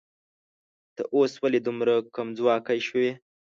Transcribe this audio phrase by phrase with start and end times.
[0.95, 3.11] ته اوس ولې دومره کمځواکی شوې